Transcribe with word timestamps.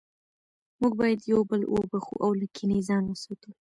موږ 0.81 0.93
باید 1.01 1.19
یو 1.31 1.39
بل 1.49 1.61
وبخښو 1.73 2.15
او 2.23 2.31
له 2.39 2.45
کینې 2.55 2.79
ځان 2.89 3.03
وساتو 3.07 3.49